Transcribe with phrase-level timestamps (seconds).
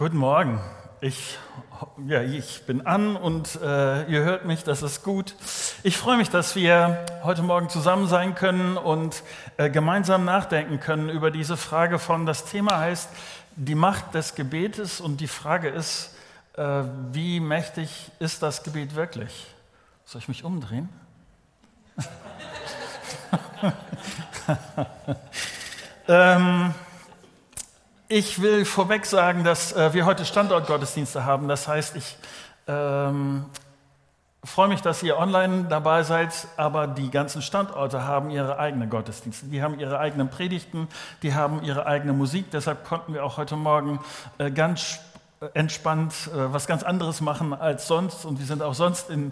[0.00, 0.58] Guten Morgen.
[1.02, 1.36] Ich,
[2.06, 5.34] ja, ich bin an und äh, ihr hört mich, das ist gut.
[5.82, 9.22] Ich freue mich, dass wir heute Morgen zusammen sein können und
[9.58, 13.10] äh, gemeinsam nachdenken können über diese Frage von, das Thema heißt
[13.56, 16.16] die Macht des Gebetes und die Frage ist,
[16.56, 19.48] äh, wie mächtig ist das Gebet wirklich?
[20.06, 20.88] Soll ich mich umdrehen?
[26.08, 26.72] ähm,
[28.10, 31.46] ich will vorweg sagen, dass äh, wir heute Standortgottesdienste haben.
[31.46, 32.16] Das heißt, ich
[32.66, 33.44] ähm,
[34.42, 39.46] freue mich, dass ihr online dabei seid, aber die ganzen Standorte haben ihre eigenen Gottesdienste.
[39.46, 40.88] Die haben ihre eigenen Predigten,
[41.22, 42.50] die haben ihre eigene Musik.
[42.50, 44.00] Deshalb konnten wir auch heute Morgen
[44.38, 44.98] äh, ganz
[45.54, 48.24] entspannt äh, was ganz anderes machen als sonst.
[48.24, 49.30] Und wir sind auch sonst in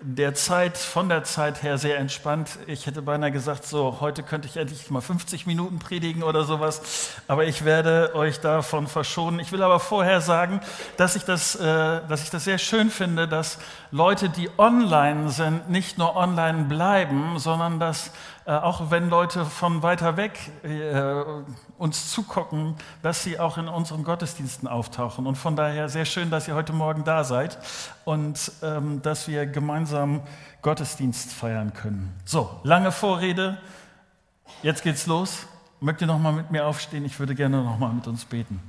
[0.00, 2.58] der Zeit, von der Zeit her sehr entspannt.
[2.66, 7.20] Ich hätte beinahe gesagt, so, heute könnte ich endlich mal 50 Minuten predigen oder sowas,
[7.26, 9.40] aber ich werde euch davon verschonen.
[9.40, 10.60] Ich will aber vorher sagen,
[10.96, 13.58] dass ich das, äh, dass ich das sehr schön finde, dass
[13.90, 18.12] Leute, die online sind, nicht nur online bleiben, sondern dass
[18.48, 21.22] äh, auch wenn Leute von weiter weg äh,
[21.76, 25.26] uns zugucken, dass sie auch in unseren Gottesdiensten auftauchen.
[25.26, 27.58] Und von daher sehr schön, dass ihr heute Morgen da seid
[28.06, 30.22] und ähm, dass wir gemeinsam
[30.62, 32.18] Gottesdienst feiern können.
[32.24, 33.58] So, lange Vorrede.
[34.62, 35.46] Jetzt geht's los.
[35.80, 37.04] Mögt ihr noch mal mit mir aufstehen?
[37.04, 38.62] Ich würde gerne noch mal mit uns beten.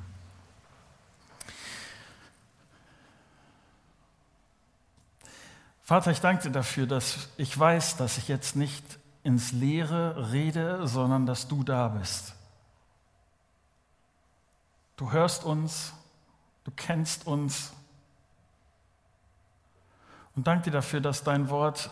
[5.84, 8.99] Vater, ich danke dir dafür, dass ich weiß, dass ich jetzt nicht
[9.30, 12.34] ins Leere rede, sondern dass du da bist.
[14.98, 15.94] Du hörst uns,
[16.64, 17.72] du kennst uns.
[20.36, 21.92] Und danke dir dafür, dass dein Wort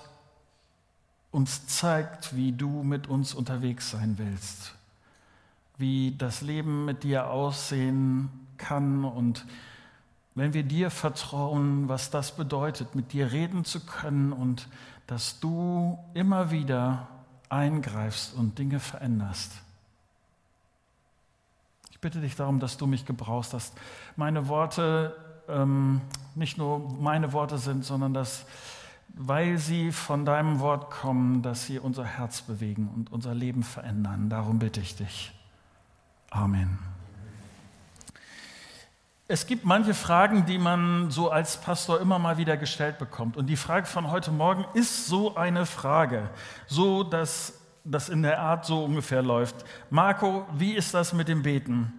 [1.29, 4.73] uns zeigt, wie du mit uns unterwegs sein willst,
[5.77, 9.45] wie das Leben mit dir aussehen kann und
[10.33, 14.67] wenn wir dir vertrauen, was das bedeutet, mit dir reden zu können und
[15.05, 17.07] dass du immer wieder
[17.49, 19.53] eingreifst und Dinge veränderst.
[21.91, 23.73] Ich bitte dich darum, dass du mich gebrauchst, dass
[24.15, 25.15] meine Worte
[25.47, 26.01] ähm,
[26.35, 28.45] nicht nur meine Worte sind, sondern dass,
[29.09, 34.29] weil sie von deinem Wort kommen, dass sie unser Herz bewegen und unser Leben verändern.
[34.29, 35.31] Darum bitte ich dich.
[36.29, 36.77] Amen.
[39.29, 43.35] Es gibt manche Fragen, die man so als Pastor immer mal wieder gestellt bekommt.
[43.35, 46.29] Und die Frage von heute Morgen ist so eine Frage,
[46.65, 49.65] so dass das in der Art so ungefähr läuft.
[49.89, 51.91] Marco, wie ist das mit dem Beten?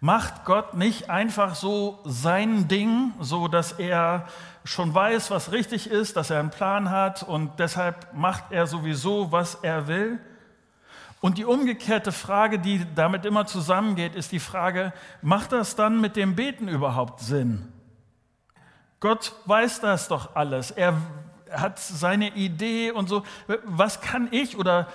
[0.00, 4.26] Macht Gott nicht einfach so sein Ding, so dass er
[4.64, 9.30] schon weiß, was richtig ist, dass er einen Plan hat und deshalb macht er sowieso,
[9.30, 10.18] was er will?
[11.20, 16.16] Und die umgekehrte Frage, die damit immer zusammengeht, ist die Frage, macht das dann mit
[16.16, 17.72] dem Beten überhaupt Sinn?
[19.00, 20.70] Gott weiß das doch alles.
[20.70, 20.96] Er
[21.50, 23.22] hat seine Idee und so.
[23.64, 24.88] Was kann ich oder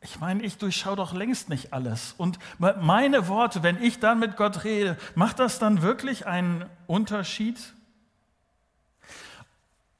[0.00, 2.14] ich meine, ich durchschaue doch längst nicht alles.
[2.18, 7.58] Und meine Worte, wenn ich dann mit Gott rede, macht das dann wirklich einen Unterschied?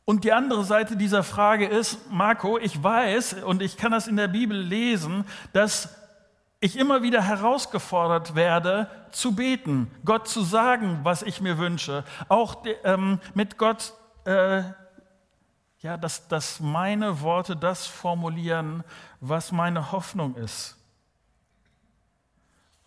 [0.04, 4.16] Und die andere Seite dieser Frage ist, Marco, ich weiß und ich kann das in
[4.16, 5.96] der Bibel lesen, dass
[6.60, 12.64] ich immer wieder herausgefordert werde, zu beten, Gott zu sagen, was ich mir wünsche, auch
[12.84, 13.94] ähm, mit Gott,
[14.24, 14.62] äh,
[15.80, 18.84] ja, dass, dass meine Worte das formulieren,
[19.20, 20.76] was meine Hoffnung ist.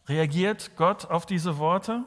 [0.07, 2.03] Reagiert Gott auf diese Worte?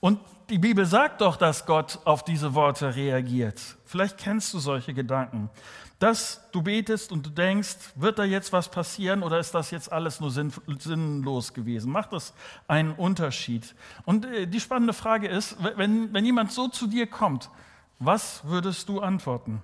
[0.00, 3.60] Und die Bibel sagt doch, dass Gott auf diese Worte reagiert.
[3.84, 5.50] Vielleicht kennst du solche Gedanken.
[5.98, 9.90] Dass du betest und du denkst, wird da jetzt was passieren oder ist das jetzt
[9.90, 11.90] alles nur sinnlos gewesen?
[11.90, 12.34] Macht das
[12.68, 13.74] einen Unterschied?
[14.04, 17.50] Und äh, die spannende Frage ist, wenn, wenn jemand so zu dir kommt,
[17.98, 19.62] was würdest du antworten?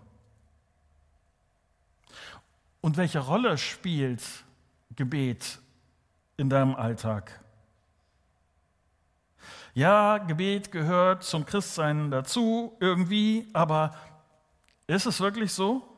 [2.80, 4.22] Und welche Rolle spielt
[4.96, 5.58] Gebet
[6.38, 7.41] in deinem Alltag?
[9.74, 13.94] Ja, Gebet gehört zum Christsein dazu irgendwie, aber
[14.86, 15.88] ist es wirklich so?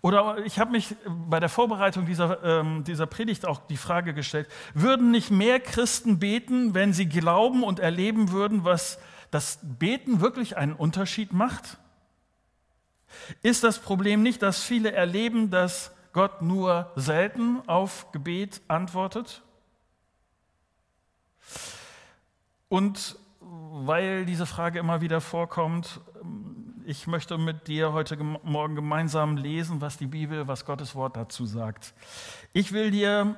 [0.00, 4.48] Oder ich habe mich bei der Vorbereitung dieser, ähm, dieser Predigt auch die Frage gestellt,
[4.72, 8.98] würden nicht mehr Christen beten, wenn sie glauben und erleben würden, was
[9.30, 11.76] das Beten wirklich einen Unterschied macht?
[13.42, 19.42] Ist das Problem nicht, dass viele erleben, dass Gott nur selten auf Gebet antwortet?
[22.68, 26.00] Und weil diese Frage immer wieder vorkommt,
[26.86, 31.46] ich möchte mit dir heute Morgen gemeinsam lesen, was die Bibel, was Gottes Wort dazu
[31.46, 31.94] sagt.
[32.52, 33.36] Ich will dir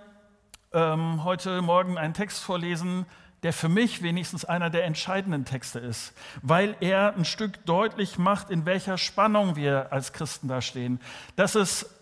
[0.73, 3.07] ähm, heute Morgen einen Text vorlesen,
[3.43, 8.51] der für mich wenigstens einer der entscheidenden Texte ist, weil er ein Stück deutlich macht,
[8.51, 11.01] in welcher Spannung wir als Christen da stehen.
[11.37, 11.96] Dass es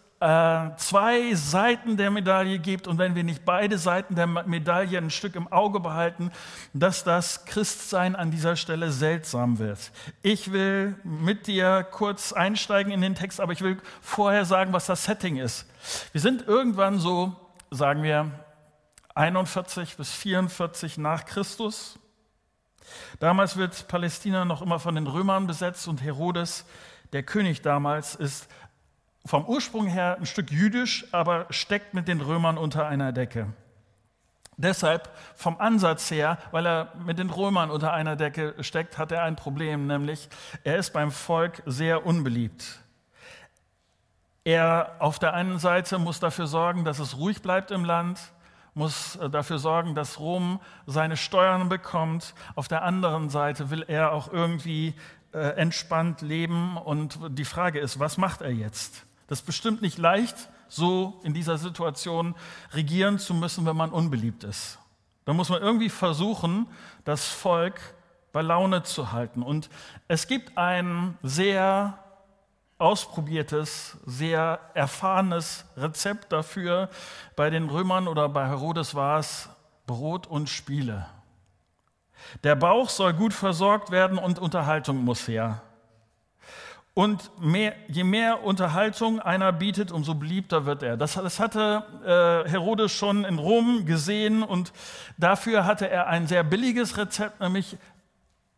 [0.76, 5.36] zwei Seiten der Medaille gibt und wenn wir nicht beide Seiten der Medaille ein Stück
[5.36, 6.30] im Auge behalten,
[6.72, 9.92] dass das Christsein an dieser Stelle seltsam wird.
[10.22, 14.86] Ich will mit dir kurz einsteigen in den Text, aber ich will vorher sagen, was
[14.86, 15.66] das Setting ist.
[16.12, 17.36] Wir sind irgendwann so,
[17.70, 18.30] sagen wir,
[19.14, 21.98] 41 bis 44 nach Christus.
[23.20, 26.64] Damals wird Palästina noch immer von den Römern besetzt und Herodes,
[27.12, 28.48] der König damals, ist
[29.26, 33.46] vom Ursprung her ein Stück jüdisch, aber steckt mit den Römern unter einer Decke.
[34.56, 39.22] Deshalb vom Ansatz her, weil er mit den Römern unter einer Decke steckt, hat er
[39.22, 40.28] ein Problem, nämlich
[40.62, 42.80] er ist beim Volk sehr unbeliebt.
[44.44, 48.20] Er auf der einen Seite muss dafür sorgen, dass es ruhig bleibt im Land,
[48.74, 52.34] muss dafür sorgen, dass Rom seine Steuern bekommt.
[52.54, 54.94] Auf der anderen Seite will er auch irgendwie
[55.32, 56.76] äh, entspannt leben.
[56.76, 59.06] Und die Frage ist, was macht er jetzt?
[59.26, 60.36] Das ist bestimmt nicht leicht,
[60.68, 62.34] so in dieser Situation
[62.72, 64.78] regieren zu müssen, wenn man unbeliebt ist.
[65.24, 66.66] Da muss man irgendwie versuchen,
[67.04, 67.80] das Volk
[68.32, 69.42] bei Laune zu halten.
[69.42, 69.70] Und
[70.08, 71.98] es gibt ein sehr
[72.78, 76.90] ausprobiertes, sehr erfahrenes Rezept dafür.
[77.36, 79.48] Bei den Römern oder bei Herodes war es
[79.86, 81.06] Brot und Spiele.
[82.42, 85.62] Der Bauch soll gut versorgt werden und Unterhaltung muss her.
[86.94, 90.96] Und mehr, je mehr Unterhaltung einer bietet, umso beliebter wird er.
[90.96, 94.72] Das, das hatte äh, Herodes schon in Rom gesehen und
[95.18, 97.76] dafür hatte er ein sehr billiges Rezept, nämlich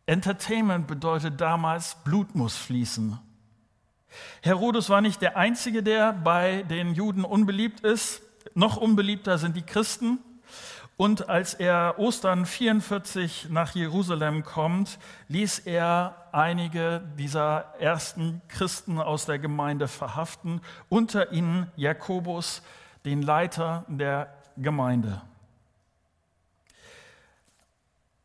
[0.05, 3.19] Entertainment bedeutet damals, Blut muss fließen.
[4.41, 8.21] Herodes war nicht der Einzige, der bei den Juden unbeliebt ist.
[8.53, 10.19] Noch unbeliebter sind die Christen.
[10.97, 14.97] Und als er Ostern 44 nach Jerusalem kommt,
[15.27, 20.59] ließ er einige dieser ersten Christen aus der Gemeinde verhaften,
[20.89, 22.63] unter ihnen Jakobus,
[23.05, 25.21] den Leiter der Gemeinde.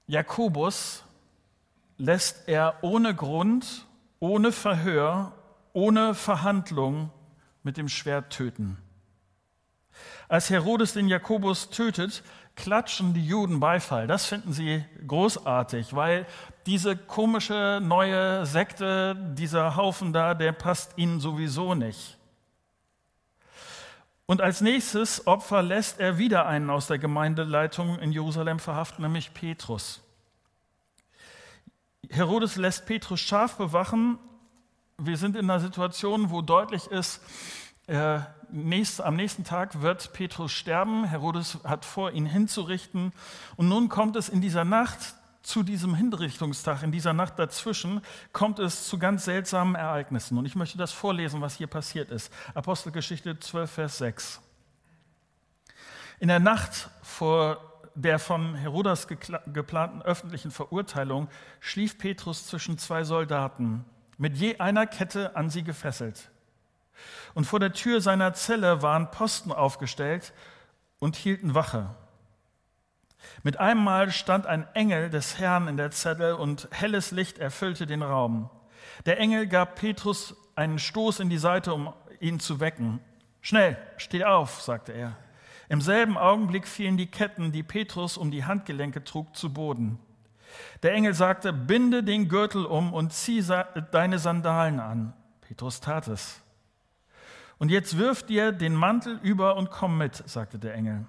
[0.06, 1.04] Jakobus
[1.98, 3.86] lässt er ohne Grund,
[4.18, 5.32] ohne Verhör,
[5.74, 7.10] ohne Verhandlung
[7.62, 8.78] mit dem Schwert töten.
[10.28, 12.22] Als Herodes den Jakobus tötet,
[12.56, 14.06] klatschen die Juden Beifall.
[14.06, 16.26] Das finden sie großartig, weil
[16.66, 22.18] diese komische neue Sekte, dieser Haufen da, der passt ihnen sowieso nicht.
[24.26, 29.34] Und als nächstes Opfer lässt er wieder einen aus der Gemeindeleitung in Jerusalem verhaften, nämlich
[29.34, 30.00] Petrus.
[32.08, 34.18] Herodes lässt Petrus scharf bewachen.
[34.98, 37.20] Wir sind in einer Situation, wo deutlich ist,
[37.86, 38.20] äh,
[38.52, 41.04] nächst, am nächsten Tag wird Petrus sterben.
[41.04, 43.12] Herodes hat vor, ihn hinzurichten.
[43.56, 44.98] Und nun kommt es in dieser Nacht
[45.42, 48.00] zu diesem Hinrichtungstag, in dieser Nacht dazwischen,
[48.32, 50.38] kommt es zu ganz seltsamen Ereignissen.
[50.38, 52.32] Und ich möchte das vorlesen, was hier passiert ist.
[52.54, 54.40] Apostelgeschichte 12, Vers 6.
[56.20, 57.58] In der Nacht vor
[57.94, 61.28] der von Herodas geplanten öffentlichen Verurteilung
[61.60, 63.84] schlief Petrus zwischen zwei Soldaten,
[64.18, 66.30] mit je einer Kette an sie gefesselt.
[67.34, 70.32] Und vor der Tür seiner Zelle waren Posten aufgestellt
[70.98, 71.94] und hielten Wache.
[73.42, 77.86] Mit einem Mal stand ein Engel des Herrn in der Zelle und helles Licht erfüllte
[77.86, 78.50] den Raum.
[79.06, 83.00] Der Engel gab Petrus einen Stoß in die Seite, um ihn zu wecken.
[83.40, 85.16] Schnell, steh auf, sagte er.
[85.68, 89.98] Im selben Augenblick fielen die Ketten, die Petrus um die Handgelenke trug, zu Boden.
[90.82, 93.42] Der Engel sagte, binde den Gürtel um und zieh
[93.90, 95.14] deine Sandalen an.
[95.40, 96.40] Petrus tat es.
[97.62, 101.06] Und jetzt wirf dir den Mantel über und komm mit, sagte der Engel.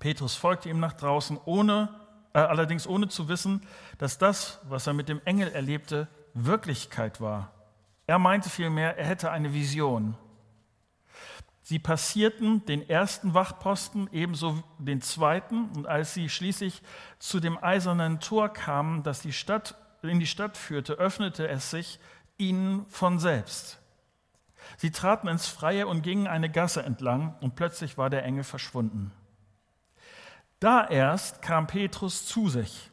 [0.00, 1.90] Petrus folgte ihm nach draußen, ohne,
[2.32, 3.62] äh, allerdings ohne zu wissen,
[3.98, 7.52] dass das, was er mit dem Engel erlebte, Wirklichkeit war.
[8.08, 10.16] Er meinte vielmehr, er hätte eine Vision.
[11.62, 16.82] Sie passierten den ersten Wachposten, ebenso den zweiten, und als sie schließlich
[17.20, 22.00] zu dem eisernen Tor kamen, das die Stadt, in die Stadt führte, öffnete es sich
[22.38, 23.78] ihnen von selbst.
[24.76, 29.12] Sie traten ins Freie und gingen eine Gasse entlang und plötzlich war der Engel verschwunden.
[30.60, 32.90] Da erst kam Petrus zu sich.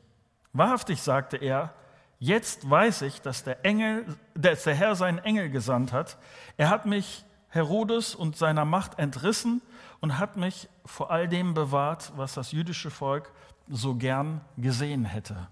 [0.53, 1.73] Wahrhaftig, sagte er,
[2.19, 6.17] jetzt weiß ich, dass der, Engel, dass der Herr seinen Engel gesandt hat.
[6.57, 9.61] Er hat mich Herodes und seiner Macht entrissen
[9.99, 13.31] und hat mich vor all dem bewahrt, was das jüdische Volk
[13.69, 15.47] so gern gesehen hätte.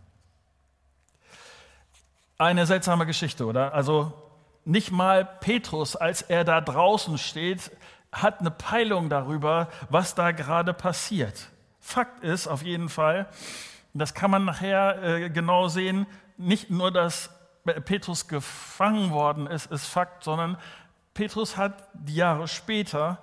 [2.38, 3.74] Eine seltsame Geschichte, oder?
[3.74, 4.14] Also
[4.70, 7.72] nicht mal Petrus, als er da draußen steht,
[8.12, 11.50] hat eine Peilung darüber, was da gerade passiert.
[11.80, 13.28] Fakt ist auf jeden Fall,
[13.94, 16.06] Das kann man nachher äh, genau sehen.
[16.38, 17.32] Nicht nur, dass
[17.86, 20.58] Petrus gefangen worden ist, ist Fakt, sondern
[21.16, 23.18] Petrus hat die Jahre später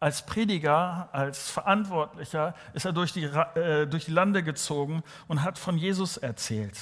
[0.00, 5.58] als Prediger, als Verantwortlicher, ist er durch die, äh, durch die Lande gezogen und hat
[5.58, 6.78] von Jesus erzählt.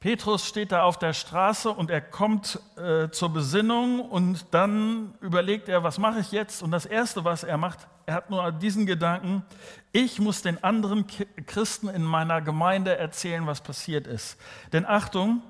[0.00, 5.68] Petrus steht da auf der Straße und er kommt äh, zur Besinnung und dann überlegt
[5.68, 6.62] er, was mache ich jetzt?
[6.62, 9.44] Und das Erste, was er macht, er hat nur diesen Gedanken,
[9.92, 11.04] ich muss den anderen
[11.44, 14.38] Christen in meiner Gemeinde erzählen, was passiert ist.
[14.72, 15.42] Denn Achtung,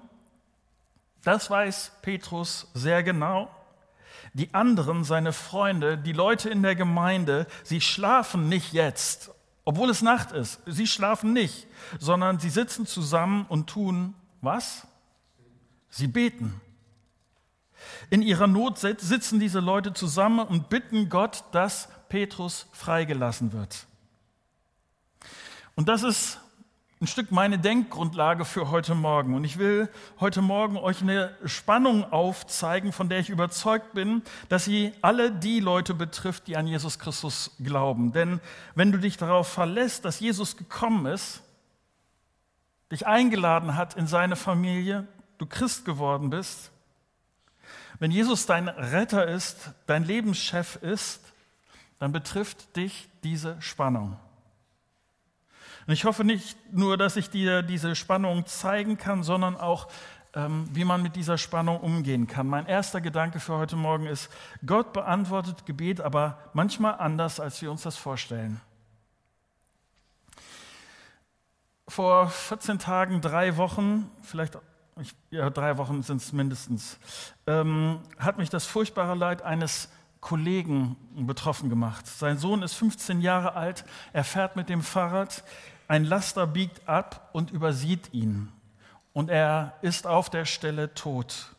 [1.22, 3.48] das weiß Petrus sehr genau.
[4.32, 9.30] Die anderen, seine Freunde, die Leute in der Gemeinde, sie schlafen nicht jetzt,
[9.64, 10.60] obwohl es Nacht ist.
[10.66, 11.68] Sie schlafen nicht,
[12.00, 14.86] sondern sie sitzen zusammen und tun was?
[15.88, 16.60] Sie beten.
[18.10, 23.86] In ihrer Not sitzen diese Leute zusammen und bitten Gott, dass Petrus freigelassen wird.
[25.74, 26.38] Und das ist
[27.02, 29.34] ein Stück meine Denkgrundlage für heute Morgen.
[29.34, 34.66] Und ich will heute Morgen euch eine Spannung aufzeigen, von der ich überzeugt bin, dass
[34.66, 38.12] sie alle die Leute betrifft, die an Jesus Christus glauben.
[38.12, 38.40] Denn
[38.74, 41.42] wenn du dich darauf verlässt, dass Jesus gekommen ist,
[42.90, 45.06] dich eingeladen hat in seine Familie,
[45.38, 46.70] du Christ geworden bist,
[48.00, 51.20] wenn Jesus dein Retter ist, dein Lebenschef ist,
[51.98, 54.16] dann betrifft dich diese Spannung.
[55.86, 59.88] Und ich hoffe nicht nur, dass ich dir diese Spannung zeigen kann, sondern auch,
[60.34, 62.46] ähm, wie man mit dieser Spannung umgehen kann.
[62.46, 64.30] Mein erster Gedanke für heute Morgen ist,
[64.64, 68.62] Gott beantwortet Gebet, aber manchmal anders, als wir uns das vorstellen.
[71.90, 74.56] Vor 14 Tagen, drei Wochen, vielleicht
[75.30, 76.98] ja, drei Wochen sind es mindestens,
[77.46, 79.88] ähm, hat mich das furchtbare Leid eines
[80.20, 82.06] Kollegen betroffen gemacht.
[82.06, 85.42] Sein Sohn ist 15 Jahre alt, er fährt mit dem Fahrrad,
[85.88, 88.52] ein Laster biegt ab und übersieht ihn.
[89.12, 91.56] Und er ist auf der Stelle tot.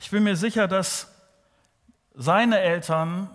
[0.00, 1.08] Ich bin mir sicher, dass
[2.14, 3.28] seine Eltern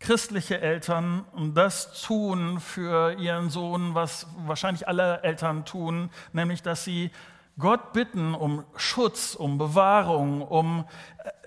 [0.00, 7.10] christliche Eltern das tun für ihren Sohn, was wahrscheinlich alle Eltern tun, nämlich dass sie
[7.58, 10.86] Gott bitten um Schutz, um Bewahrung, um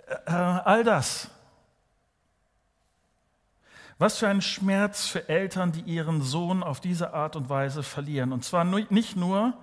[0.07, 1.29] äh, äh, all das.
[3.97, 8.31] Was für ein Schmerz für Eltern, die ihren Sohn auf diese Art und Weise verlieren.
[8.31, 9.53] Und zwar nicht nur,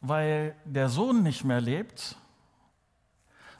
[0.00, 2.16] weil der Sohn nicht mehr lebt,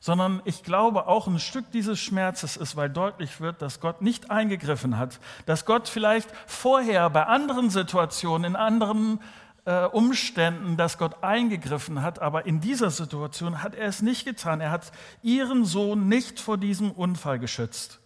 [0.00, 4.30] sondern ich glaube auch ein Stück dieses Schmerzes ist, weil deutlich wird, dass Gott nicht
[4.30, 9.20] eingegriffen hat, dass Gott vielleicht vorher bei anderen Situationen, in anderen
[9.66, 14.60] äh, Umständen, dass Gott eingegriffen hat, aber in dieser Situation hat er es nicht getan.
[14.60, 14.90] Er hat
[15.22, 18.00] ihren Sohn nicht vor diesem Unfall geschützt.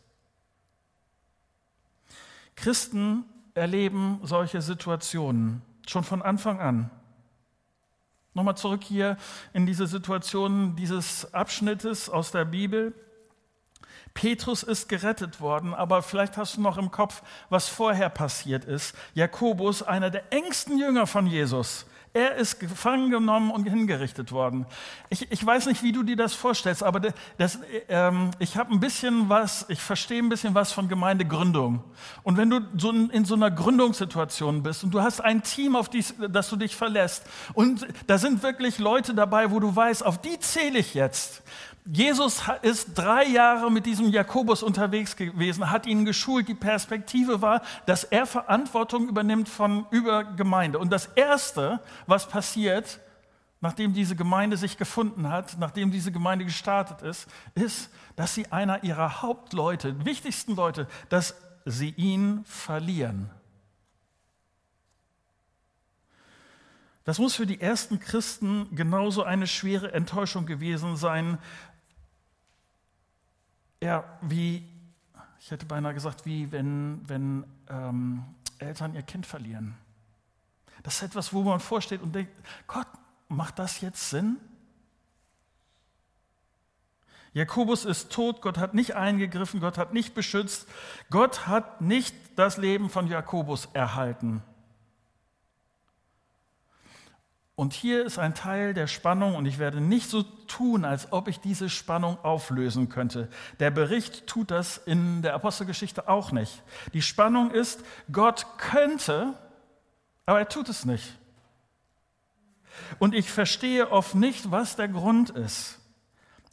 [2.57, 3.25] Christen
[3.55, 6.91] erleben solche Situationen schon von Anfang an.
[8.35, 9.17] Nochmal zurück hier
[9.53, 12.93] in diese Situation dieses Abschnittes aus der Bibel.
[14.13, 18.97] Petrus ist gerettet worden, aber vielleicht hast du noch im Kopf, was vorher passiert ist.
[19.15, 24.67] Jakobus, einer der engsten Jünger von Jesus, er ist gefangen genommen und hingerichtet worden.
[25.11, 27.01] Ich, ich weiß nicht, wie du dir das vorstellst, aber
[27.39, 31.83] das, ähm, ich habe ein bisschen was, ich verstehe ein bisschen was von Gemeindegründung.
[32.23, 35.75] Und wenn du so in, in so einer Gründungssituation bist und du hast ein Team,
[35.75, 40.07] auf die, das du dich verlässt und da sind wirklich Leute dabei, wo du weißt,
[40.07, 41.43] auf die zähle ich jetzt.
[41.87, 46.49] Jesus ist drei Jahre mit diesem Jakobus unterwegs gewesen, hat ihn geschult.
[46.49, 50.79] Die Perspektive war, dass er Verantwortung übernimmt von über Gemeinde.
[50.79, 53.01] Und das Erste, was passiert,
[53.61, 58.83] nachdem diese Gemeinde sich gefunden hat, nachdem diese Gemeinde gestartet ist, ist, dass sie einer
[58.83, 61.35] ihrer Hauptleute, wichtigsten Leute, dass
[61.67, 63.29] sie ihn verlieren.
[67.05, 71.39] Das muss für die ersten Christen genauso eine schwere Enttäuschung gewesen sein,
[73.85, 74.67] ja, wie,
[75.39, 78.25] ich hätte beinahe gesagt, wie wenn, wenn ähm,
[78.59, 79.77] Eltern ihr Kind verlieren.
[80.83, 82.33] Das ist etwas, wo man vorsteht und denkt,
[82.67, 82.87] Gott,
[83.29, 84.39] macht das jetzt Sinn?
[87.35, 90.67] Jakobus ist tot, Gott hat nicht eingegriffen, Gott hat nicht beschützt,
[91.11, 94.43] Gott hat nicht das Leben von Jakobus erhalten.
[97.57, 101.29] Und hier ist ein Teil der Spannung und ich werde nicht so tun, als ob
[101.29, 103.29] ich diese Spannung auflösen könnte.
[103.61, 106.63] Der Bericht tut das in der Apostelgeschichte auch nicht.
[106.95, 109.35] Die Spannung ist, Gott könnte,
[110.27, 111.17] aber er tut es nicht.
[112.99, 115.79] Und ich verstehe oft nicht, was der Grund ist.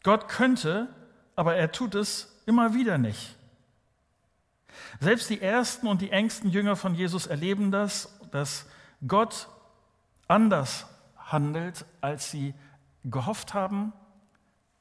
[0.04, 0.88] Gott könnte,
[1.36, 3.36] aber er tut es immer wieder nicht.
[5.00, 8.68] Selbst die ersten und die engsten Jünger von Jesus erleben das, dass
[9.08, 9.48] Gott
[10.32, 12.54] anders handelt, als sie
[13.04, 13.94] gehofft haben,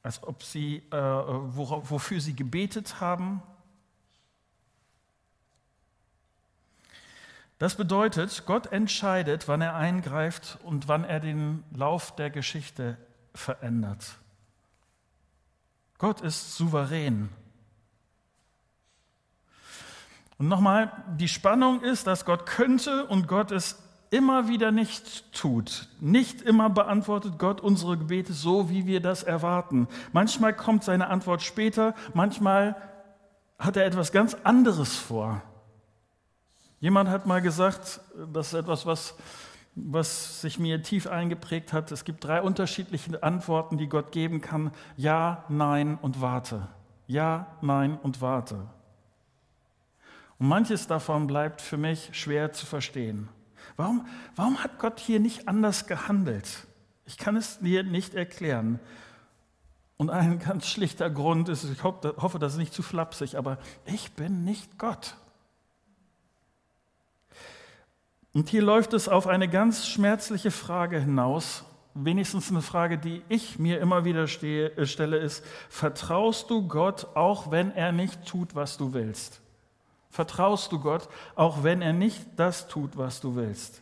[0.02, 3.42] als ob sie, äh, wofür sie gebetet haben.
[7.58, 12.96] Das bedeutet, Gott entscheidet, wann er eingreift und wann er den Lauf der Geschichte
[13.34, 14.18] verändert.
[15.98, 17.28] Gott ist souverän.
[20.38, 25.88] Und nochmal, die Spannung ist, dass Gott könnte und Gott es immer wieder nicht tut.
[26.00, 29.88] Nicht immer beantwortet Gott unsere Gebete so, wie wir das erwarten.
[30.12, 32.76] Manchmal kommt seine Antwort später, manchmal
[33.58, 35.42] hat er etwas ganz anderes vor.
[36.80, 38.00] Jemand hat mal gesagt,
[38.32, 39.14] das ist etwas, was,
[39.74, 41.92] was sich mir tief eingeprägt hat.
[41.92, 44.72] Es gibt drei unterschiedliche Antworten, die Gott geben kann.
[44.96, 46.68] Ja, nein und warte.
[47.06, 48.66] Ja, nein und warte.
[50.38, 53.28] Und manches davon bleibt für mich schwer zu verstehen.
[53.80, 54.06] Warum,
[54.36, 56.66] warum hat Gott hier nicht anders gehandelt?
[57.06, 58.78] Ich kann es dir nicht erklären.
[59.96, 63.56] Und ein ganz schlichter Grund ist, ich hoffe, das ist nicht zu flapsig, aber
[63.86, 65.16] ich bin nicht Gott.
[68.34, 73.58] Und hier läuft es auf eine ganz schmerzliche Frage hinaus, wenigstens eine Frage, die ich
[73.58, 78.54] mir immer wieder stehe, äh, stelle, ist, vertraust du Gott, auch wenn er nicht tut,
[78.54, 79.40] was du willst?
[80.10, 83.80] Vertraust du Gott, auch wenn er nicht das tut, was du willst?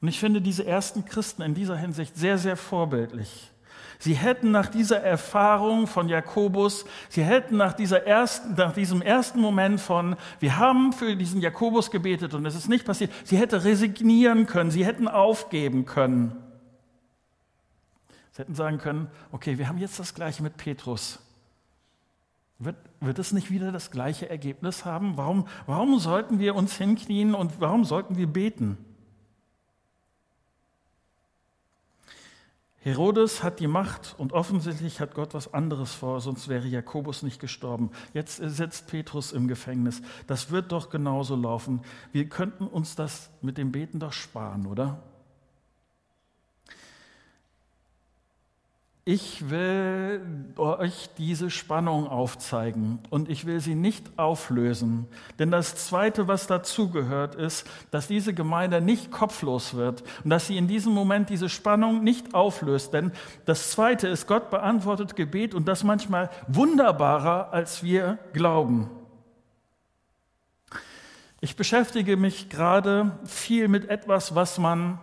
[0.00, 3.50] Und ich finde diese ersten Christen in dieser Hinsicht sehr, sehr vorbildlich.
[3.98, 9.40] Sie hätten nach dieser Erfahrung von Jakobus, sie hätten nach, dieser ersten, nach diesem ersten
[9.40, 13.60] Moment von, wir haben für diesen Jakobus gebetet und es ist nicht passiert, sie hätten
[13.60, 16.36] resignieren können, sie hätten aufgeben können.
[18.32, 21.20] Sie hätten sagen können, okay, wir haben jetzt das gleiche mit Petrus.
[22.64, 25.16] Wird, wird es nicht wieder das gleiche Ergebnis haben?
[25.16, 28.78] Warum, warum sollten wir uns hinknien und warum sollten wir beten?
[32.78, 37.40] Herodes hat die Macht und offensichtlich hat Gott was anderes vor, sonst wäre Jakobus nicht
[37.40, 37.90] gestorben.
[38.12, 40.02] Jetzt sitzt Petrus im Gefängnis.
[40.26, 41.82] Das wird doch genauso laufen.
[42.12, 45.02] Wir könnten uns das mit dem Beten doch sparen, oder?
[49.04, 50.20] Ich will
[50.56, 55.08] euch diese Spannung aufzeigen und ich will sie nicht auflösen.
[55.40, 60.56] Denn das Zweite, was dazugehört, ist, dass diese Gemeinde nicht kopflos wird und dass sie
[60.56, 62.94] in diesem Moment diese Spannung nicht auflöst.
[62.94, 63.10] Denn
[63.44, 68.88] das Zweite ist, Gott beantwortet Gebet und das manchmal wunderbarer, als wir glauben.
[71.40, 75.00] Ich beschäftige mich gerade viel mit etwas, was man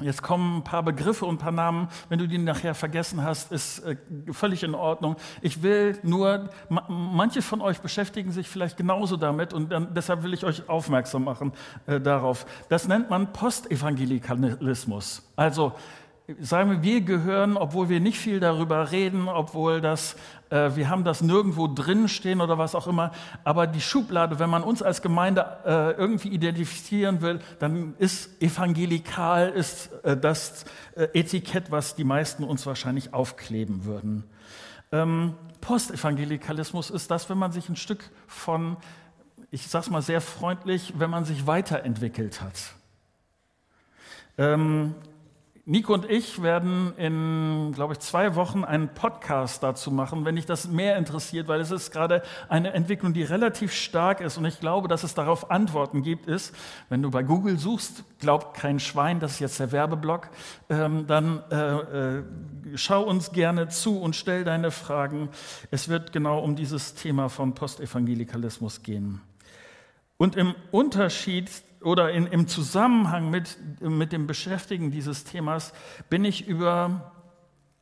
[0.00, 1.88] Jetzt kommen ein paar Begriffe und ein paar Namen.
[2.08, 3.96] Wenn du die nachher vergessen hast, ist äh,
[4.32, 5.16] völlig in Ordnung.
[5.42, 6.50] Ich will nur,
[6.88, 11.24] manche von euch beschäftigen sich vielleicht genauso damit und dann, deshalb will ich euch aufmerksam
[11.24, 11.52] machen
[11.86, 12.46] äh, darauf.
[12.68, 15.22] Das nennt man Postevangelikalismus.
[15.36, 15.72] Also
[16.40, 20.16] sagen wir, wir gehören, obwohl wir nicht viel darüber reden, obwohl das,
[20.50, 23.12] äh, wir haben das nirgendwo drin stehen oder was auch immer,
[23.44, 29.48] aber die Schublade, wenn man uns als Gemeinde äh, irgendwie identifizieren will, dann ist evangelikal,
[29.50, 30.64] ist äh, das
[30.94, 34.24] äh, Etikett, was die meisten uns wahrscheinlich aufkleben würden.
[34.92, 38.76] Ähm, Postevangelikalismus ist das, wenn man sich ein Stück von,
[39.50, 42.74] ich sag's mal sehr freundlich, wenn man sich weiterentwickelt hat.
[44.38, 44.94] Ähm,
[45.66, 50.46] Nico und ich werden in, glaube ich, zwei Wochen einen Podcast dazu machen, wenn dich
[50.46, 54.58] das mehr interessiert, weil es ist gerade eine Entwicklung, die relativ stark ist und ich
[54.58, 56.54] glaube, dass es darauf Antworten gibt, ist,
[56.88, 60.30] wenn du bei Google suchst, glaubt kein Schwein, das ist jetzt der Werbeblock,
[60.70, 62.22] ähm, dann äh, äh,
[62.74, 65.28] schau uns gerne zu und stell deine Fragen.
[65.70, 69.20] Es wird genau um dieses Thema von Postevangelikalismus gehen.
[70.16, 71.50] Und im Unterschied
[71.82, 75.72] oder in, im Zusammenhang mit, mit dem Beschäftigen dieses Themas
[76.08, 77.12] bin ich über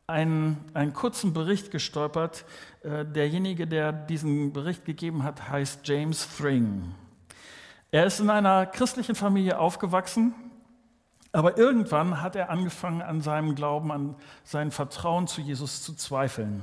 [0.07, 2.45] einen, einen kurzen Bericht gestolpert.
[2.83, 6.95] Äh, derjenige, der diesen Bericht gegeben hat, heißt James Thring.
[7.91, 10.35] Er ist in einer christlichen Familie aufgewachsen,
[11.33, 14.15] aber irgendwann hat er angefangen, an seinem Glauben, an
[14.45, 16.63] sein Vertrauen zu Jesus zu zweifeln.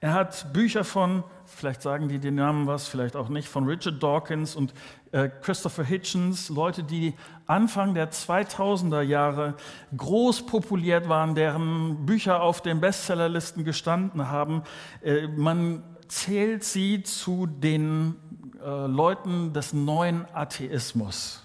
[0.00, 4.02] Er hat Bücher von, vielleicht sagen die den Namen was, vielleicht auch nicht, von Richard
[4.02, 4.72] Dawkins und
[5.12, 7.14] äh, Christopher Hitchens, Leute, die
[7.46, 9.54] Anfang der 2000er Jahre
[9.96, 14.62] groß populiert waren, deren Bücher auf den Bestsellerlisten gestanden haben.
[15.02, 18.16] Äh, man zählt sie zu den
[18.62, 21.43] äh, Leuten des neuen Atheismus.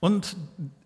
[0.00, 0.36] Und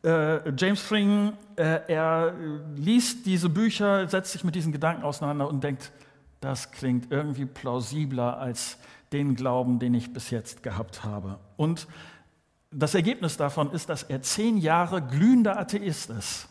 [0.05, 2.35] äh, James Fring, äh, er
[2.77, 5.93] liest diese Bücher, setzt sich mit diesen Gedanken auseinander und denkt,
[6.41, 8.79] das klingt irgendwie plausibler als
[9.13, 11.39] den Glauben, den ich bis jetzt gehabt habe.
[11.57, 11.87] Und
[12.71, 16.49] das Ergebnis davon ist, dass er zehn Jahre glühender Atheist ist.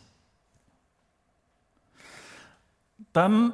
[3.12, 3.54] Dann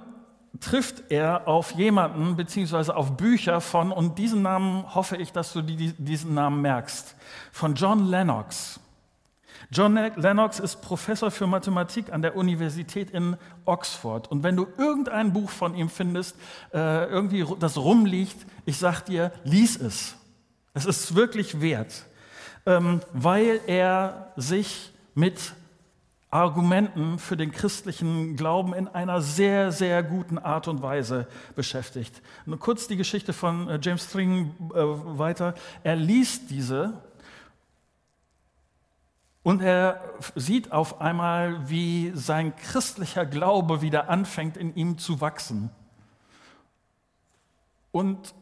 [0.60, 5.62] trifft er auf jemanden beziehungsweise auf Bücher von, und diesen Namen hoffe ich, dass du
[5.62, 7.16] diesen Namen merkst,
[7.52, 8.80] von John Lennox.
[9.70, 14.32] John Lennox ist Professor für Mathematik an der Universität in Oxford.
[14.32, 16.38] Und wenn du irgendein Buch von ihm findest,
[16.74, 20.16] äh, irgendwie das rumliegt, ich sag dir, lies es.
[20.74, 22.06] Es ist wirklich wert,
[22.66, 25.54] ähm, weil er sich mit
[26.30, 32.22] Argumenten für den christlichen Glauben in einer sehr, sehr guten Art und Weise beschäftigt.
[32.46, 35.56] Nur kurz die Geschichte von äh, James String äh, weiter.
[35.84, 37.02] Er liest diese
[39.48, 40.02] und er
[40.36, 45.70] sieht auf einmal, wie sein christlicher Glaube wieder anfängt in ihm zu wachsen.
[47.94, 48.36] Und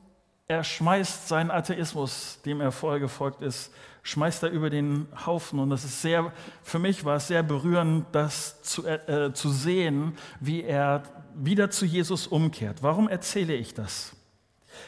[0.47, 5.59] er schmeißt seinen Atheismus, dem er vorher gefolgt ist, schmeißt er über den Haufen.
[5.59, 10.17] Und das ist sehr, für mich war es sehr berührend, das zu, äh, zu sehen,
[10.39, 11.03] wie er
[11.35, 12.81] wieder zu Jesus umkehrt.
[12.81, 14.15] Warum erzähle ich das?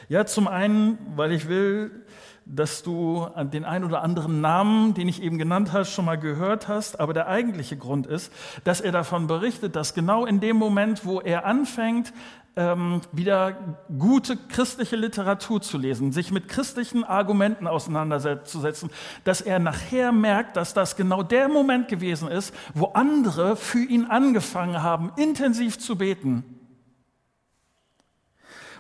[0.09, 2.06] Ja, zum einen, weil ich will,
[2.49, 6.67] dass du den ein oder anderen Namen, den ich eben genannt habe, schon mal gehört
[6.67, 6.99] hast.
[6.99, 8.31] Aber der eigentliche Grund ist,
[8.63, 12.13] dass er davon berichtet, dass genau in dem Moment, wo er anfängt,
[12.55, 18.89] ähm, wieder gute christliche Literatur zu lesen, sich mit christlichen Argumenten auseinanderzusetzen,
[19.23, 24.05] dass er nachher merkt, dass das genau der Moment gewesen ist, wo andere für ihn
[24.05, 26.56] angefangen haben, intensiv zu beten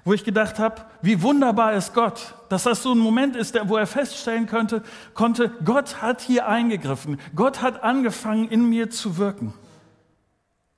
[0.07, 3.75] wo ich gedacht habe, wie wunderbar ist Gott, dass das so ein Moment ist, wo
[3.75, 4.81] er feststellen könnte,
[5.13, 9.53] konnte, Gott hat hier eingegriffen, Gott hat angefangen in mir zu wirken.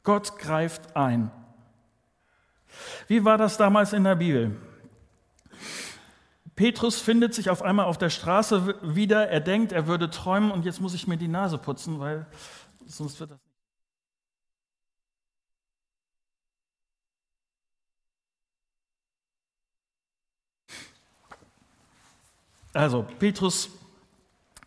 [0.01, 1.29] Gott greift ein.
[3.07, 4.57] Wie war das damals in der Bibel?
[6.55, 10.65] Petrus findet sich auf einmal auf der Straße wieder, er denkt, er würde träumen und
[10.65, 12.25] jetzt muss ich mir die Nase putzen, weil
[12.87, 13.48] sonst wird das
[22.73, 23.69] Also, Petrus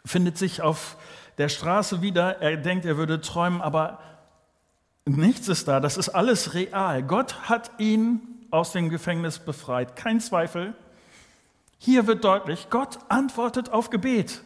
[0.04, 0.96] findet sich auf
[1.38, 2.40] der Straße wieder.
[2.40, 4.00] Er denkt, er würde träumen, aber
[5.04, 5.80] nichts ist da.
[5.80, 7.02] Das ist alles real.
[7.02, 9.96] Gott hat ihn aus dem Gefängnis befreit.
[9.96, 10.74] Kein Zweifel.
[11.78, 14.42] Hier wird deutlich, Gott antwortet auf Gebet.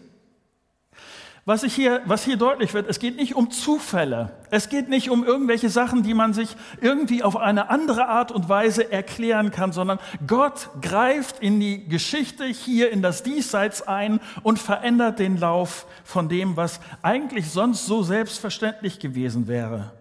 [1.49, 4.33] Was, ich hier, was hier deutlich wird, es geht nicht um Zufälle.
[4.51, 8.49] Es geht nicht um irgendwelche Sachen, die man sich irgendwie auf eine andere Art und
[8.49, 14.59] Weise erklären kann, sondern Gott greift in die Geschichte hier in das Diesseits ein und
[14.59, 19.93] verändert den Lauf von dem, was eigentlich sonst so selbstverständlich gewesen wäre.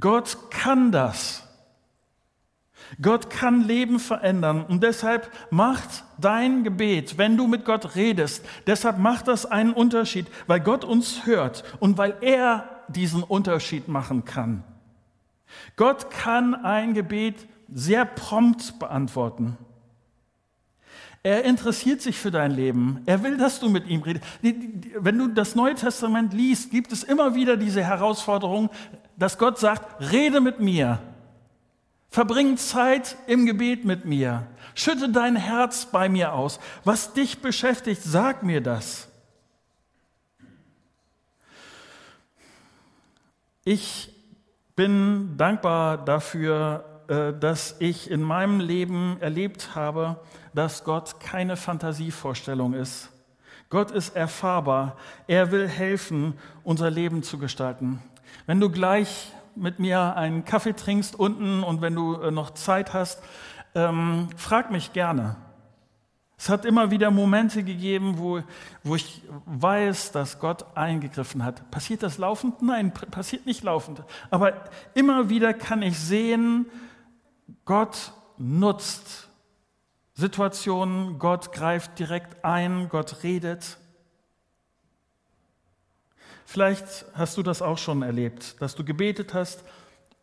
[0.00, 1.47] Gott kann das.
[3.00, 8.98] Gott kann Leben verändern und deshalb macht dein Gebet, wenn du mit Gott redest, deshalb
[8.98, 14.64] macht das einen Unterschied, weil Gott uns hört und weil er diesen Unterschied machen kann.
[15.76, 19.56] Gott kann ein Gebet sehr prompt beantworten.
[21.22, 23.02] Er interessiert sich für dein Leben.
[23.06, 24.24] Er will, dass du mit ihm redest.
[24.40, 28.70] Wenn du das Neue Testament liest, gibt es immer wieder diese Herausforderung,
[29.16, 31.00] dass Gott sagt, rede mit mir.
[32.10, 34.46] Verbring Zeit im Gebet mit mir.
[34.74, 36.58] Schütte dein Herz bei mir aus.
[36.84, 39.08] Was dich beschäftigt, sag mir das.
[43.64, 44.14] Ich
[44.76, 50.20] bin dankbar dafür, äh, dass ich in meinem Leben erlebt habe,
[50.54, 53.10] dass Gott keine Fantasievorstellung ist.
[53.70, 54.96] Gott ist erfahrbar.
[55.26, 58.02] Er will helfen, unser Leben zu gestalten.
[58.46, 62.94] Wenn du gleich mit mir einen Kaffee trinkst unten und wenn du äh, noch Zeit
[62.94, 63.22] hast,
[63.74, 65.36] ähm, frag mich gerne.
[66.38, 68.40] Es hat immer wieder Momente gegeben, wo,
[68.84, 71.68] wo ich weiß, dass Gott eingegriffen hat.
[71.72, 72.62] Passiert das laufend?
[72.62, 74.04] Nein, passiert nicht laufend.
[74.30, 74.52] Aber
[74.94, 76.66] immer wieder kann ich sehen,
[77.64, 79.28] Gott nutzt
[80.14, 83.78] Situationen, Gott greift direkt ein, Gott redet.
[86.50, 89.62] Vielleicht hast du das auch schon erlebt, dass du gebetet hast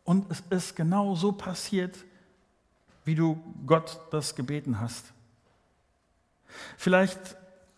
[0.05, 1.95] und es ist genau so passiert,
[3.03, 5.13] wie du Gott das gebeten hast.
[6.77, 7.19] Vielleicht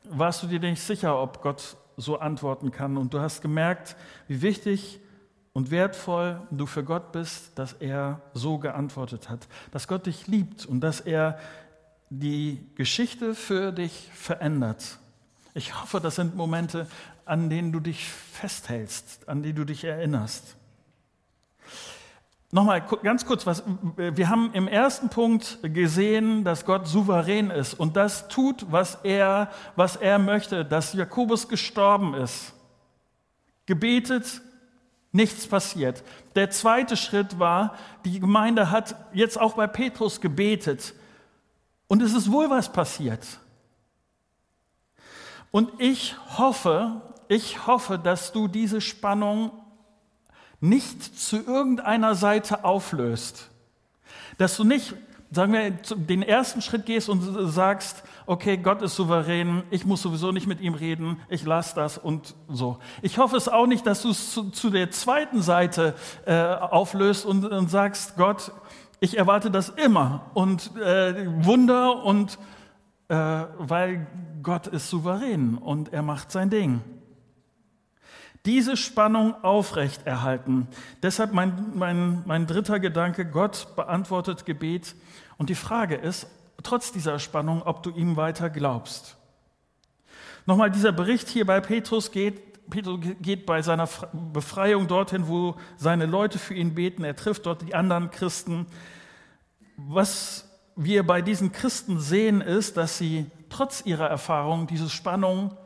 [0.06, 3.98] warst du dir nicht sicher, ob Gott so antworten kann und du hast gemerkt,
[4.30, 5.02] wie wichtig
[5.52, 10.66] und wertvoll du für Gott bist, dass er so geantwortet hat, dass Gott dich liebt
[10.66, 11.38] und dass er
[12.10, 15.00] die Geschichte für dich verändert.
[15.54, 16.88] Ich hoffe, das sind Momente,
[17.28, 20.56] an denen du dich festhältst, an die du dich erinnerst.
[22.50, 23.64] Nochmal ganz kurz, was,
[23.98, 29.52] wir haben im ersten Punkt gesehen, dass Gott souverän ist und das tut, was er,
[29.76, 32.54] was er möchte, dass Jakobus gestorben ist.
[33.66, 34.42] Gebetet,
[35.12, 36.04] nichts passiert.
[36.36, 40.94] Der zweite Schritt war, die Gemeinde hat jetzt auch bei Petrus gebetet
[41.88, 43.26] und es ist wohl was passiert.
[45.52, 49.52] Und ich hoffe, ich hoffe, dass du diese Spannung
[50.60, 53.50] nicht zu irgendeiner Seite auflöst.
[54.38, 54.96] Dass du nicht,
[55.32, 60.32] sagen wir, den ersten Schritt gehst und sagst, okay, Gott ist souverän, ich muss sowieso
[60.32, 62.78] nicht mit ihm reden, ich lasse das und so.
[63.02, 67.26] Ich hoffe es auch nicht, dass du es zu, zu der zweiten Seite äh, auflöst
[67.26, 68.52] und, und, sagst, Gott,
[69.00, 72.40] ich erwarte das immer und äh, Wunder und
[73.10, 73.16] äh,
[73.58, 74.08] weil
[74.42, 76.82] Gott ist souverän und er macht sein Ding
[78.48, 80.68] diese Spannung aufrechterhalten.
[81.04, 84.96] Deshalb mein, mein, mein dritter Gedanke, Gott beantwortet Gebet.
[85.38, 86.28] Und die Frage ist,
[86.64, 89.18] trotz dieser Spannung, ob du ihm weiter glaubst.
[90.46, 93.90] Nochmal, dieser Bericht hier bei Petrus geht, Petrus geht bei seiner
[94.34, 97.04] Befreiung dorthin, wo seine Leute für ihn beten.
[97.04, 98.66] Er trifft dort die anderen Christen.
[99.76, 105.58] Was wir bei diesen Christen sehen, ist, dass sie trotz ihrer Erfahrung diese Spannung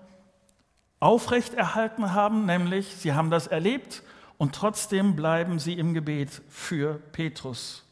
[1.01, 4.03] aufrechterhalten haben, nämlich sie haben das erlebt
[4.37, 7.83] und trotzdem bleiben sie im Gebet für Petrus.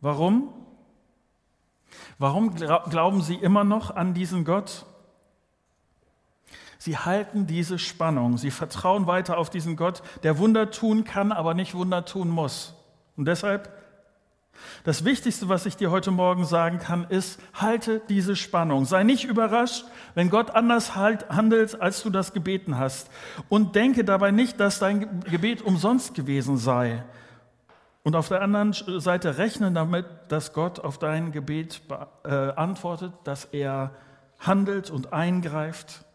[0.00, 0.52] Warum?
[2.18, 4.84] Warum glauben sie immer noch an diesen Gott?
[6.78, 11.54] Sie halten diese Spannung, sie vertrauen weiter auf diesen Gott, der Wunder tun kann, aber
[11.54, 12.74] nicht Wunder tun muss.
[13.16, 13.70] Und deshalb
[14.84, 18.84] das Wichtigste, was ich dir heute Morgen sagen kann, ist, halte diese Spannung.
[18.84, 23.10] Sei nicht überrascht, wenn Gott anders halt, handelt, als du das gebeten hast.
[23.48, 27.04] Und denke dabei nicht, dass dein Gebet umsonst gewesen sei.
[28.06, 31.82] Und auf der anderen Seite rechne damit, dass Gott auf dein Gebet
[32.24, 33.90] äh, antwortet, dass er
[34.38, 36.05] handelt und eingreift.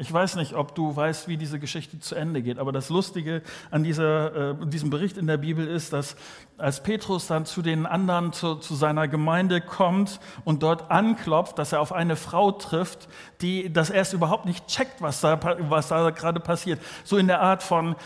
[0.00, 3.42] Ich weiß nicht, ob du weißt, wie diese Geschichte zu Ende geht, aber das Lustige
[3.72, 6.14] an dieser, äh, diesem Bericht in der Bibel ist, dass
[6.56, 11.72] als Petrus dann zu den anderen, zu, zu seiner Gemeinde kommt und dort anklopft, dass
[11.72, 13.08] er auf eine Frau trifft,
[13.40, 15.36] die das erst überhaupt nicht checkt, was da,
[15.68, 16.80] was da gerade passiert.
[17.02, 17.96] So in der Art von,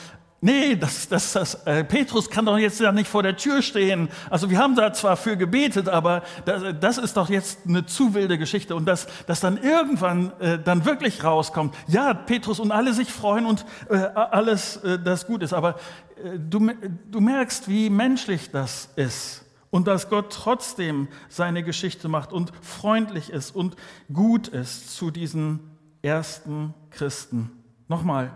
[0.44, 4.08] Nee, das, das, das, äh, Petrus kann doch jetzt ja nicht vor der Tür stehen.
[4.28, 8.12] Also wir haben da zwar für gebetet, aber das, das ist doch jetzt eine zu
[8.12, 8.74] wilde Geschichte.
[8.74, 13.46] Und dass, dass dann irgendwann äh, dann wirklich rauskommt, ja, Petrus und alle sich freuen
[13.46, 15.52] und äh, alles äh, das gut ist.
[15.52, 15.76] Aber
[16.16, 16.72] äh, du,
[17.08, 19.44] du merkst, wie menschlich das ist.
[19.70, 23.76] Und dass Gott trotzdem seine Geschichte macht und freundlich ist und
[24.12, 25.60] gut ist zu diesen
[26.02, 27.52] ersten Christen.
[27.86, 28.32] Nochmal,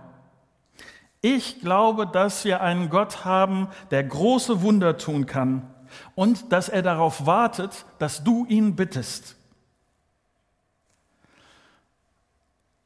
[1.21, 5.69] ich glaube, dass wir einen Gott haben, der große Wunder tun kann
[6.15, 9.37] und dass er darauf wartet, dass du ihn bittest.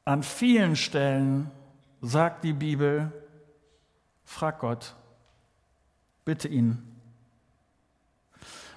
[0.05, 1.51] An vielen Stellen
[2.01, 3.11] sagt die Bibel,
[4.23, 4.95] frag Gott,
[6.25, 6.87] bitte ihn.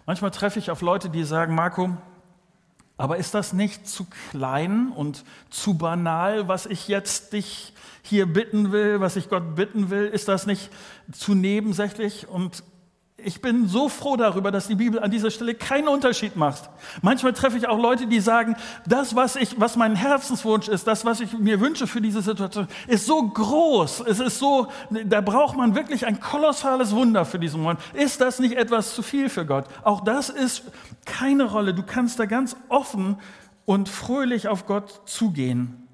[0.06, 1.96] Manchmal treffe ich auf Leute, die sagen, Marco,
[2.96, 8.70] aber ist das nicht zu klein und zu banal, was ich jetzt dich hier bitten
[8.70, 10.06] will, was ich Gott bitten will?
[10.06, 10.70] Ist das nicht
[11.12, 12.28] zu nebensächlich?
[12.28, 12.62] Und
[13.24, 16.70] ich bin so froh darüber, dass die Bibel an dieser Stelle keinen Unterschied macht.
[17.02, 18.56] Manchmal treffe ich auch Leute, die sagen,
[18.86, 22.68] das, was ich, was mein Herzenswunsch ist, das, was ich mir wünsche für diese Situation,
[22.86, 24.00] ist so groß.
[24.00, 27.80] Es ist so, da braucht man wirklich ein kolossales Wunder für diesen Moment.
[27.94, 29.66] Ist das nicht etwas zu viel für Gott?
[29.82, 30.64] Auch das ist
[31.04, 31.74] keine Rolle.
[31.74, 33.16] Du kannst da ganz offen
[33.64, 35.88] und fröhlich auf Gott zugehen.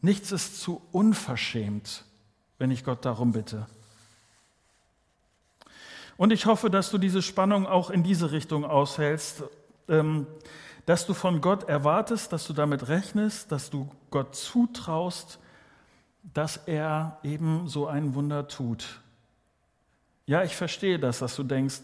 [0.00, 2.04] Nichts ist zu unverschämt,
[2.58, 3.66] wenn ich Gott darum bitte.
[6.16, 9.44] Und ich hoffe, dass du diese Spannung auch in diese Richtung aushältst,
[9.88, 10.26] ähm,
[10.86, 15.38] dass du von Gott erwartest, dass du damit rechnest, dass du Gott zutraust,
[16.32, 19.00] dass er eben so ein Wunder tut.
[20.26, 21.80] Ja, ich verstehe das, dass du denkst,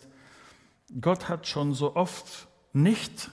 [1.00, 3.30] Gott hat schon so oft nicht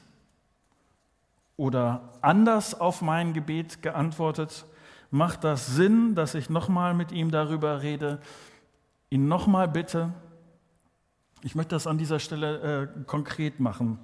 [1.55, 4.65] oder anders auf mein Gebet geantwortet.
[5.09, 8.19] Macht das Sinn, dass ich nochmal mit ihm darüber rede,
[9.09, 10.13] ihn nochmal bitte?
[11.47, 13.99] Ich möchte das an dieser Stelle äh, konkret machen.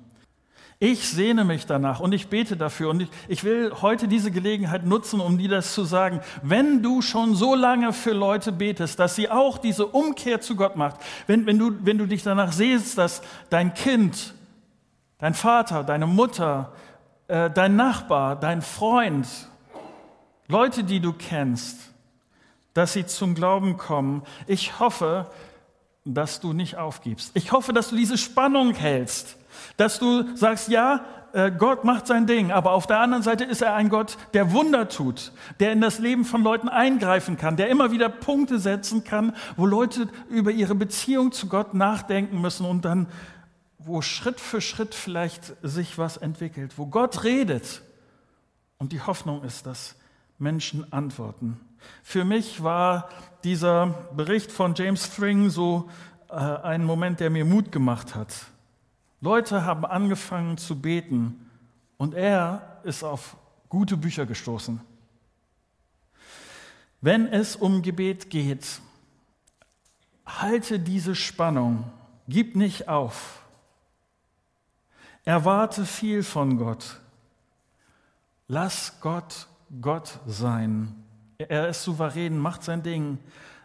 [0.80, 4.86] Ich sehne mich danach und ich bete dafür und ich, ich, will heute diese Gelegenheit
[4.86, 6.22] nutzen, um dir das zu sagen.
[6.42, 10.78] Wenn du schon so lange für Leute betest, dass sie auch diese Umkehr zu Gott
[10.78, 14.36] macht, wenn, wenn, du, wenn du dich danach siehst, dass dein Kind,
[15.18, 16.72] dein Vater, deine Mutter,
[17.28, 19.28] äh, dein Nachbar, dein Freund,
[20.48, 21.92] Leute, die du kennst,
[22.74, 24.24] dass sie zum Glauben kommen.
[24.48, 25.28] Ich hoffe,
[26.06, 27.32] dass du nicht aufgibst.
[27.34, 29.38] Ich hoffe, dass du diese Spannung hältst,
[29.78, 33.62] dass du sagst, ja, äh, Gott macht sein Ding, aber auf der anderen Seite ist
[33.62, 37.70] er ein Gott, der Wunder tut, der in das Leben von Leuten eingreifen kann, der
[37.70, 42.86] immer wieder Punkte setzen kann, wo Leute über ihre Beziehung zu Gott nachdenken müssen und
[42.86, 43.08] dann,
[43.80, 47.82] wo Schritt für Schritt vielleicht sich was entwickelt, wo Gott redet.
[48.78, 49.96] Und die Hoffnung ist, dass
[50.38, 51.60] Menschen antworten.
[52.04, 53.10] Für mich war
[53.44, 55.90] dieser Bericht von James Thring so
[56.30, 58.34] äh, ein Moment, der mir Mut gemacht hat.
[59.22, 61.50] Leute haben angefangen zu beten
[61.98, 63.38] und er ist auf
[63.70, 64.82] gute Bücher gestoßen.
[67.02, 68.80] Wenn es um Gebet geht,
[70.26, 71.92] halte diese Spannung,
[72.28, 73.42] gib nicht auf.
[75.26, 77.00] Erwarte viel von Gott.
[78.48, 79.48] Lass Gott
[79.82, 80.96] Gott sein.
[81.50, 83.20] Er ist souverän, macht sein Ding.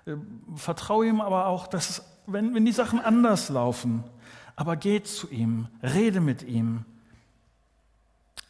[0.07, 0.17] Äh,
[0.57, 4.05] vertraue ihm aber auch, dass wenn, wenn die Sachen anders laufen,
[4.55, 6.85] aber geht zu ihm, rede mit ihm.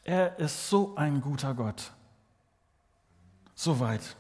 [0.05, 1.93] Er ist so ein guter Gott.
[3.55, 4.17] Soweit.